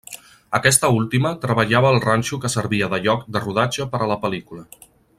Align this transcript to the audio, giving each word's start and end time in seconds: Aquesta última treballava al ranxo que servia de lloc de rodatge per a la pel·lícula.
Aquesta 0.59 0.89
última 0.99 1.33
treballava 1.43 1.91
al 1.91 2.01
ranxo 2.05 2.41
que 2.47 2.51
servia 2.57 2.91
de 2.95 3.01
lloc 3.07 3.31
de 3.37 3.45
rodatge 3.47 3.89
per 3.95 4.05
a 4.07 4.09
la 4.15 4.19
pel·lícula. 4.27 4.69